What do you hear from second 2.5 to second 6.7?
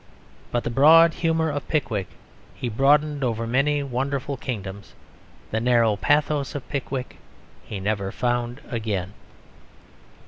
he broadened over many wonderful kingdoms; the narrow pathos of